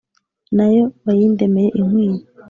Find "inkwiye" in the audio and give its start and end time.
1.79-2.21